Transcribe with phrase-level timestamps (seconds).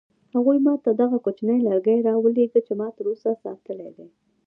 [0.35, 4.07] هغوی ما ته دغه کوچنی لرګی راولېږه چې ما تر اوسه ساتلی دی.